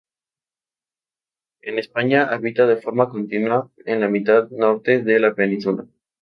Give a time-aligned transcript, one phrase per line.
[1.61, 5.85] En España habita de forma continua en la mitad norte de la península.